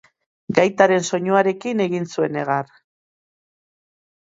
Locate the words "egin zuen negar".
1.87-2.77